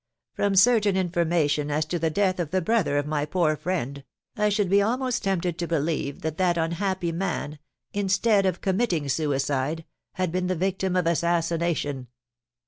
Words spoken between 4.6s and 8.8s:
be almost tempted to believe that that unhappy man, instead of